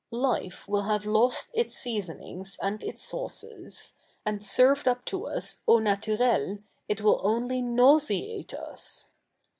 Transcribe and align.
Life 0.09 0.67
will 0.67 0.81
have 0.85 1.05
lost 1.05 1.51
its 1.53 1.79
seasonifigs 1.79 2.57
a/id 2.59 2.81
its 2.81 3.03
sauces; 3.03 3.93
a7id 4.25 4.41
served 4.43 4.87
up 4.87 5.05
to 5.05 5.27
us 5.27 5.61
au 5.67 5.77
nature! 5.77 6.17
// 6.17 6.17
zvill 6.17 6.57
07ily 6.91 7.61
7iauseate 7.69 8.53
us. 8.55 9.11